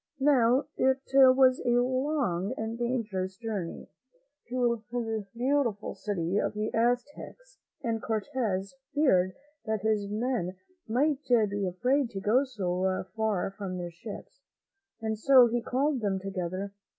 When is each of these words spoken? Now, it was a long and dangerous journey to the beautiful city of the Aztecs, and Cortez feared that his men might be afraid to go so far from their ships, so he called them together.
Now, 0.19 0.65
it 0.77 0.97
was 1.13 1.59
a 1.63 1.79
long 1.79 2.55
and 2.57 2.75
dangerous 2.75 3.37
journey 3.37 3.87
to 4.49 4.81
the 4.89 5.23
beautiful 5.35 5.93
city 5.93 6.39
of 6.39 6.53
the 6.55 6.73
Aztecs, 6.73 7.59
and 7.83 8.01
Cortez 8.01 8.73
feared 8.95 9.33
that 9.67 9.81
his 9.83 10.07
men 10.09 10.55
might 10.87 11.23
be 11.27 11.67
afraid 11.67 12.09
to 12.09 12.19
go 12.19 12.43
so 12.45 13.05
far 13.15 13.51
from 13.51 13.77
their 13.77 13.91
ships, 13.91 14.41
so 15.13 15.45
he 15.45 15.61
called 15.61 16.01
them 16.01 16.17
together. 16.19 16.73